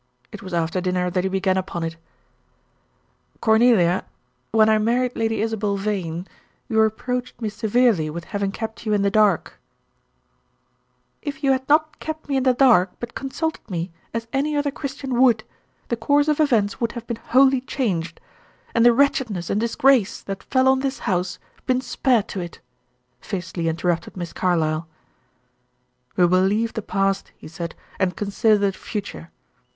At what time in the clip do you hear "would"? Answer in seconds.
15.21-15.43, 16.81-16.93